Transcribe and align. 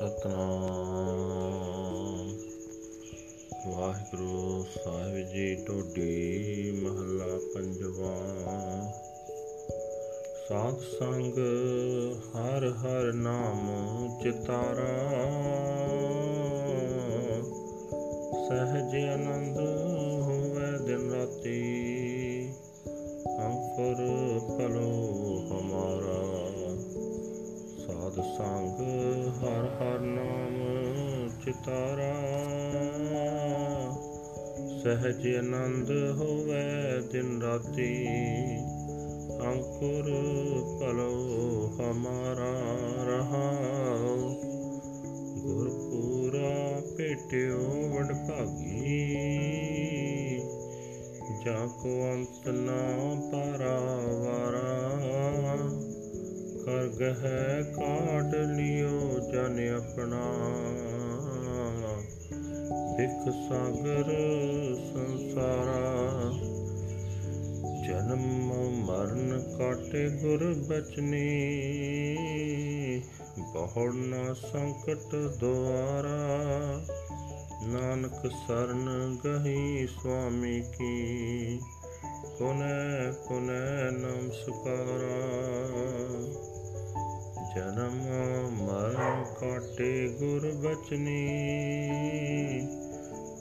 ਸਤਨਾਮ। 0.00 2.36
ਵਾਹਿਗੁਰੂ 3.72 4.64
ਸਾਹਿਬ 4.84 5.28
ਜੀ 5.28 5.54
ਟੋਡੀ 5.54 6.80
ਮਹੱਲਾ 6.82 7.40
ਪੰਜਵਾਂ। 7.54 8.92
ਸਾਧ 10.48 10.80
ਸੰਗ 10.80 11.34
ਹਰ 12.36 12.68
ਹਰ 12.68 13.12
ਨਾਮ 13.12 13.68
ਚਿਤਾਰਾ। 14.22 14.98
ਸਹਿਜ 18.48 19.04
ਆਨੰਦ 19.04 19.58
ਹੋਵੇ 20.22 20.86
ਦਿਨ 20.86 21.10
ਰਾਤੀ 21.10 22.52
ਅੰਕੁਰ 23.38 23.96
ਫਲੋ 24.48 25.42
ਹਮਾਰਾ। 25.52 26.49
ਸਾਧ 28.10 28.24
ਸੰਗ 28.26 28.78
ਹਰ 29.38 29.66
ਹਰ 29.78 30.00
ਨਾਮ 30.00 30.54
ਚਿਤਾਰਾ। 31.44 32.14
ਸਹਿਜ 34.82 35.26
ਆਨੰਦ 35.34 35.90
ਹੋਵੇ 35.90 36.64
ਦਿਨ 37.12 37.42
ਰਾਤੀ, 37.42 37.94
ਅੰਕੁਰ 39.40 40.08
ਫਲੋ 40.78 41.12
ਹਮਾਰਾ 41.80 42.52
ਰਹਾਉ। 43.04 44.16
ਗੁਰ 45.38 45.68
ਪੂਰਾ 45.68 46.80
ਭੇਟਿਓ 46.96 47.58
ਵਡ 47.94 48.12
ਭਾਗੀ, 48.28 49.14
ਜਾ 51.44 51.66
ਕੋ 51.82 52.12
ਅੰਤ 52.12 52.48
ਨਾ 52.48 52.82
ਪਰਾਵਾਰਾ 53.32 54.89
ਕਰ 56.70 56.86
ਗਹਿ 56.86 57.74
ਕਾਟ 57.76 58.34
ਲਿਓ 58.34 59.18
ਜਨ 59.32 59.74
ਆਪਣਾ। 59.76 60.22
ਵਿਖ 62.96 63.34
ਸਾਗਰ 63.48 64.04
ਸੰਸਾਰਾ, 64.94 65.92
ਜਨਮ 67.86 68.70
ਮਰਨ 68.84 69.42
ਕਾਟੇ 69.58 70.08
ਗੁਰ 70.08 70.54
ਬਚਨੀ। 70.54 71.36
ਬਹੁੜ 73.38 73.94
ਨਾ 73.94 74.34
ਸੰਕਟ 74.34 75.14
ਦੁਆਰਾ, 75.14 76.38
ਨਾਨਕ 77.66 78.30
ਸਰਨ 78.48 79.16
ਗਹੀ 79.24 79.86
ਸੁਆਮੀ 79.86 80.60
ਕੀ। 80.78 81.60
ਪੁਨੈ 82.38 83.12
ਪੁਨੈ 83.28 83.90
ਨਮਸਕਾਰਾ। 83.90 85.30
ਜਨਮ 87.56 88.02
ਮਰਨ 88.50 89.24
ਕਾਟੇ 89.40 90.08
ਗੁਰ 90.08 90.52
ਬਚਨੀ। 90.52 91.40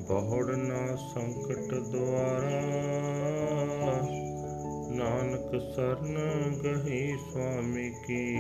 ਬਹੁੜ 0.02 0.52
ਨਾ 0.52 0.96
ਸੰਕਟ 0.96 1.74
ਦੁਆਰਾ। 1.74 2.62
ਨਾਨਕ 4.92 5.62
ਸਰਨ 5.76 6.18
ਗਹੀ 6.64 7.18
ਸੁਆਮੀ 7.18 7.90
ਕੀ। 8.08 8.36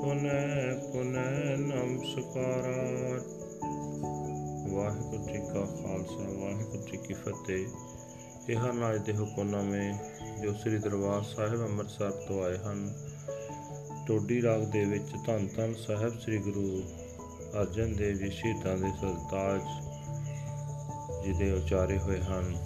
ਪੁਨੈ 0.00 0.74
ਪੁਨੈ 0.92 1.56
ਨਮਸਕਾਰਾ। 1.56 3.20
ਵਾਹਿਗੁਰੂ 4.74 5.24
ਜੀ 5.24 5.38
ਕਾ 5.38 5.64
ਖਾਲਸਾ, 5.64 6.40
ਵਾਹਿਗੁਰੂ 6.40 6.82
ਜੀ 6.82 6.96
ਕੀ 6.96 7.14
ਫਤਿਹ। 7.14 7.66
ਇਹ 8.48 8.56
ਹਨ 8.56 8.94
ਅੱਜ 8.94 9.06
ਦੇ 9.06 9.12
ਹੁਕਮਨਾਮੇ 9.12 9.94
ਜੋ 10.42 10.52
ਸ੍ਰੀ 10.52 10.78
ਦਰਬਾਰ 10.78 11.22
ਸਾਹਿਬ 11.22 11.64
ਅੰਮ੍ਰਿਤਸਰ 11.64 12.10
ਤੋਂ 12.10 12.44
ਆਏ 12.44 12.58
ਹਨ। 12.58 12.94
ਟੋਡੀ 14.06 14.42
ਰਾਗ 14.42 14.62
ਦੇ 14.62 14.84
ਵਿੱਚ 14.84 15.12
ਧੰਨ 15.26 15.48
ਧੰਨ 15.56 15.74
ਸਾਹਿਬ 15.74 16.20
ਸ੍ਰੀ 16.20 16.38
ਗੁਰੂ 16.38 16.82
ਅਰਜਨ 17.60 17.96
ਦੇਵ 17.96 18.16
ਜੀ 18.16 18.30
ਸ਼ਹੀਦਾਂ 18.30 18.76
ਦੇ 18.76 18.90
ਸਰਤਾਜ 19.00 19.60
ਜਿਹਦੇ 21.24 21.52
ਉਚਾਰੇ 21.52 21.98
ਹੋਏ 21.98 22.20
ਹਨ। 22.20 22.56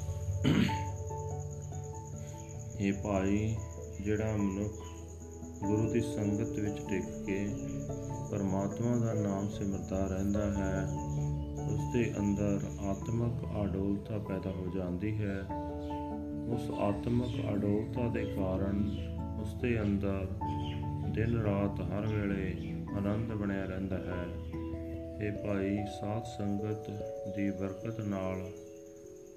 ਇਹ 2.81 2.93
ਭਾਈ 2.93 3.56
ਜਿਹੜਾ 4.00 4.37
ਮਨੁੱਖ 4.37 4.75
ਗੁਰੂ 5.65 5.93
ਦੀ 5.93 6.00
ਸੰਗਤ 6.00 6.59
ਵਿੱਚ 6.59 6.78
ਟਿਕ 6.88 7.25
ਕੇ 7.26 7.49
ਪਰਮਾਤਮਾ 8.31 8.97
ਦਾ 8.97 9.15
ਨਾਮ 9.15 9.49
ਸਿਮਰਦਾ 9.49 10.06
ਰਹਿੰਦਾ 10.06 10.50
ਹੈ 10.50 10.88
ਉਸ 11.70 11.93
ਦੇ 11.93 12.15
ਅੰਦਰ 12.19 12.60
ਆਤਮਿਕ 12.81 13.47
ਅਡੋਲਤਾ 13.65 14.19
ਪੈਦਾ 14.19 14.50
ਹੋ 14.50 14.66
ਜਾਂਦੀ 14.76 15.25
ਹੈ। 15.25 15.41
ਉਸ 16.55 16.70
ਆਤਮਿਕ 16.70 17.47
ਅਡੋਲਤਾ 17.55 18.09
ਦੇ 18.09 18.25
ਕਾਰਨ 18.25 19.05
ਉਸ 19.43 19.55
ਦੇ 19.55 19.81
ਅੰਦਰ 19.81 20.26
ਦਿਨ 21.19 21.43
ਰਾਤ 21.43 21.81
ਹਰ 21.81 22.06
ਵੇਲੇ 22.06 22.75
ਆਨੰਦ 22.97 23.33
ਬਣਿਆ 23.33 23.65
ਰਹਿੰਦਾ 23.65 23.97
ਹੈ। 23.99 24.27
ਇਹ 25.23 25.33
ਭਾਈ 25.33 25.79
ਸਾਧ 26.01 26.23
ਸੰਗਤ 26.25 26.91
ਦੀ 27.37 27.51
ਬਰਕਤ 27.51 28.01
ਨਾਲ 28.01 28.51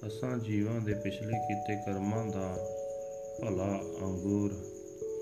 ਅਸਾਂ 0.08 0.38
ਜੀਵਾਂ 0.38 0.82
ਦੇ 0.82 0.94
ਪਿਛਲੇ 0.94 1.38
ਕੀਤੇ 1.38 1.76
ਕਰਮਾਂ 1.76 2.26
ਦਾ 2.26 2.58
ਭਲਾ 3.42 3.82
ਅੰਗੂਰ 4.02 4.54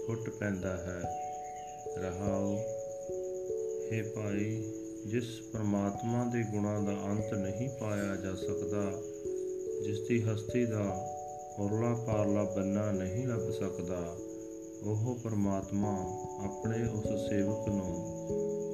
ਫੁੱਟ 0.07 0.29
ਪੈਂਦਾ 0.29 0.77
ਹੈ। 0.77 1.01
ਰਹਾਉ 1.97 2.55
हे 3.87 4.05
ਭਾਈ, 4.15 4.63
ਜਿਸ 5.07 5.39
ਪ੍ਰਮਾਤਮਾ 5.53 6.23
ਦੇ 6.23 6.43
ਗੁਣਾਂ 6.43 6.81
ਦਾ 6.81 6.91
ਅੰਤ 6.91 7.33
ਨਹੀਂ 7.33 7.69
ਪਾਇਆ 7.69 8.15
ਜਾ 8.15 8.35
ਸਕਦਾ, 8.35 8.91
ਜਿਸ 9.85 10.07
ਦੀ 10.07 10.23
ਹਸਤੀ 10.23 10.65
ਦਾ 10.65 11.07
ਉਰਲਾ 11.59 11.93
ਪਾਰਲਾ 11.93 12.43
ਬੰਨਾ 12.43 12.91
ਨਹੀਂ 12.91 13.27
ਲੱਭ 13.27 13.49
ਸਕਦਾ, 13.51 14.15
ਉਹ 14.83 15.19
ਪਰਮਾਤਮਾ 15.23 16.25
ਆਪਣੇ 16.43 16.77
ਉਸ 16.87 17.29
ਸੇਵਕ 17.29 17.67
ਨੂੰ 17.67 17.91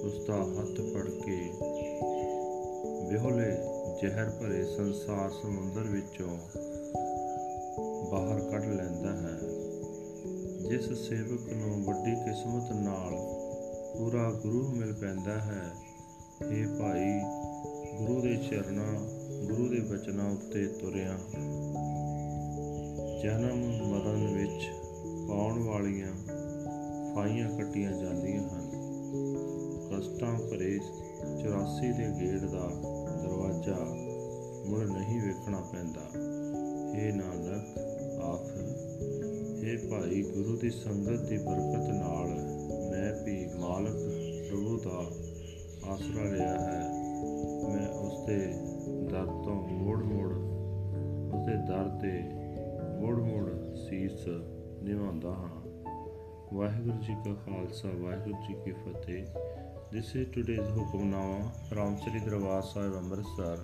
ਉਸ 0.05 0.25
ਦਾ 0.27 0.35
ਹੱਥ 0.35 0.81
ਫੜ 0.81 1.09
ਕੇ 1.09 1.51
ਵਿਹੋਲੇ 3.09 3.51
ਜ਼ਹਿਰ 4.01 4.29
ਭਰੇ 4.29 4.65
ਸੰਸਾਰ 4.65 5.29
ਸਮੁੰਦਰ 5.29 5.81
ਵਿੱਚੋਂ 5.81 6.37
ਬਾਹਰ 8.11 8.39
ਕੱਢ 8.39 8.65
ਲੈਂਦਾ 8.65 9.13
ਹੈ, 9.13 9.37
ਜਿਸ 10.69 11.09
ਸੇਵਕ 11.09 11.49
ਨੂੰ 11.53 11.83
ਵੱਡੀ 11.83 12.11
ਕਿਸਮਤ 12.11 12.71
ਨਾਲ 12.71 13.13
ਪੂਰਾ 13.97 14.31
ਗੁਰੂ 14.31 14.67
ਮਿਲ 14.67 14.93
ਪੈਂਦਾ 14.93 15.39
ਹੈ। 15.39 15.71
ਇਹ 16.51 16.67
ਭਾਈ, 16.67 17.19
ਗੁਰੂ 17.97 18.21
ਦੇ 18.21 18.35
ਚਰਨਾਂ, 18.35 18.93
ਗੁਰੂ 19.45 19.69
ਦੇ 19.69 19.79
ਬਚਨਾਂ 19.79 20.31
ਉੱਤੇ 20.31 20.67
ਤੁਰਿਆ। 20.67 21.17
ਜਨਮ 23.23 23.87
ਮਰਨ 23.87 24.27
ਵਿੱਚ 24.37 24.67
ਪਾਉਣ 25.27 25.63
ਵਾਲੀਆਂ 25.63 26.11
ਫਾਈਆਂ 27.15 27.49
ਕੱਟੀਆਂ 27.49 27.91
ਜਾਂਦੀਆਂ 27.91 28.41
ਹਨ। 28.41 28.71
ਕਸ਼ਟਾਂ 29.89 30.39
ਭਰੇ 30.39 30.79
84 31.39 31.93
ਦੇ 31.93 32.07
ਗੇੜ 32.21 32.39
ਦਾ 32.39 32.69
ਦਰਵਾਜ਼ਾ 33.23 33.77
ਮੁੜ 34.65 34.87
ਨਹੀਂ 34.87 35.21
ਵੇਖਣਾ 35.21 35.59
ਪੈਂਦਾ। 35.59 36.01
ਏ 36.99 37.11
ਨਾਨਕ, 37.11 37.79
ਆਖ 38.19 38.57
ਏ 39.63 39.77
ਭਾਈ 39.77 40.23
ਗੁਰੂ 40.23 40.57
ਦੀ 40.57 40.69
ਸੰਗਤ 40.69 41.29
ਦੀ 41.29 41.37
ਬਰਕਤ 41.37 41.89
ਨਾਲ 41.89 42.27
ਮੈਂ 42.91 43.23
ਵੀ 43.23 43.49
ਮਾਲਕ 43.59 43.95
ਪ੍ਰਭੂ 44.49 44.77
ਦਾ 44.77 45.11
ਆਸਰਾ 45.89 46.23
ਲਿਆ 46.23 46.59
ਹੈ। 46.59 46.89
ਮੈਂ 47.73 47.89
ਉਸ 47.89 48.25
ਦੇ 48.27 48.53
ਦਰ 49.09 49.25
ਤੋਂ 49.25 49.55
ਮੋੜ 49.55 50.03
ਮੋੜ 50.03 50.33
ਉਸ 51.33 51.45
ਦੇ 51.45 51.55
ਦਰ 51.67 51.99
ਤੇ 52.01 52.23
ਮੋੜ 53.01 53.19
ਮੋੜ 53.19 53.75
ਸੀਸ 53.75 54.27
ਨਿਵਾਉਂਦਾ 54.83 55.29
ਹਾਂ। 55.29 55.64
ਵਾਹਿਗੁਰੂ 56.54 56.98
ਜੀ 57.06 57.14
ਕਾ 57.24 57.34
ਖਾਲਸਾ 57.44 57.88
ਵਾਹਿਗੁਰੂ 58.02 58.42
ਜੀ 58.46 58.54
ਕੀ 58.64 58.72
ਫਤਿਹ 58.84 59.24
This 59.92 60.10
is 60.14 60.26
today's 60.34 60.66
Hukamnama 60.74 61.38
from 61.68 61.94
Sri 62.02 62.20
Darbar 62.24 62.58
Sahib 62.66 62.92
Amritsar 62.98 63.56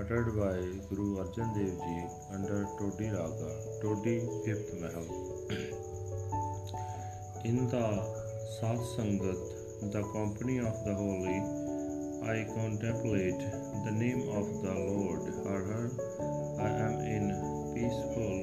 uttered 0.00 0.28
by 0.36 0.52
Guru 0.88 1.06
Arjan 1.22 1.52
Dev 1.54 1.72
Ji 1.80 1.96
under 2.32 2.60
Todi 2.78 3.08
Raga, 3.10 3.50
Todi 3.82 4.14
5th 4.44 4.70
Mahal. 4.82 5.08
In 7.44 7.66
the 7.72 7.82
Sat 8.60 8.78
Sangat, 8.92 9.42
the 9.90 10.02
company 10.12 10.58
of 10.60 10.78
the 10.84 10.94
holy, 10.94 11.42
I 12.22 12.46
contemplate 12.54 13.42
the 13.84 13.90
name 13.90 14.22
of 14.28 14.46
the 14.62 14.74
Lord. 14.74 15.22
Har 15.42 15.90
I 16.60 16.70
am 16.86 17.00
in 17.00 17.26
peaceful 17.74 18.38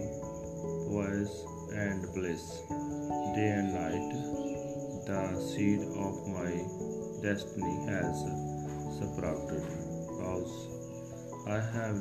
poise 0.90 1.36
and 1.74 2.14
bliss. 2.14 2.99
Day 3.35 3.51
and 3.51 3.73
night, 3.73 4.11
the 5.07 5.41
seed 5.41 5.83
of 5.95 6.27
my 6.27 6.51
destiny 7.23 7.77
has 7.87 8.27
sprouted. 8.97 9.63
Cause 10.19 10.55
I 11.47 11.61
have 11.61 12.01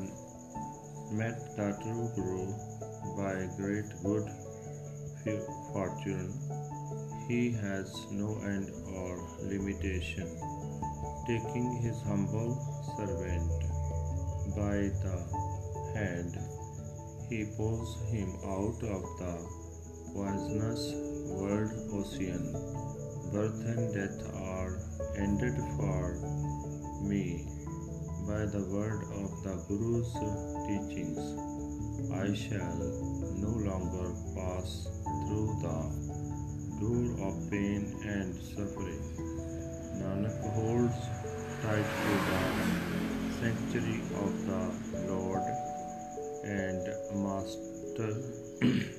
met 1.12 1.38
the 1.56 1.78
true 1.84 2.10
Guru 2.16 2.50
by 3.16 3.46
great 3.58 3.90
good 4.04 4.28
fortune. 5.72 6.34
He 7.28 7.52
has 7.52 7.94
no 8.10 8.42
end 8.44 8.72
or 8.96 9.22
limitation. 9.44 10.28
Taking 11.28 11.80
his 11.84 12.02
humble 12.02 12.58
servant 12.98 13.52
by 14.56 14.90
the 15.06 15.18
hand, 15.94 16.40
he 17.30 17.46
pulls 17.56 18.02
him 18.10 18.34
out 18.44 18.81
of 18.81 19.04
the 19.22 19.70
poisonous 20.12 21.09
world 21.40 21.72
ocean. 21.94 22.52
Birth 23.32 23.64
and 23.72 23.94
death 23.94 24.20
are 24.36 24.80
ended 25.16 25.56
for 25.78 26.20
me 27.02 27.48
by 28.28 28.46
the 28.46 28.64
word 28.68 29.04
of 29.24 29.32
the 29.44 29.56
Guru's 29.68 30.12
teachings. 30.68 31.24
I 32.12 32.34
shall 32.36 32.80
no 33.40 33.54
longer 33.70 34.12
pass 34.36 34.88
through 35.28 35.52
the 35.64 35.80
door 36.82 37.28
of 37.28 37.50
pain 37.50 37.96
and 38.04 38.36
suffering. 38.36 39.04
Nanak 40.02 40.40
holds 40.54 41.00
tight 41.64 41.90
to 42.04 42.14
the 42.28 42.44
sanctuary 43.40 44.02
of 44.24 44.34
the 44.46 44.64
Lord 45.08 45.48
and 46.44 46.84
Master. 47.24 48.96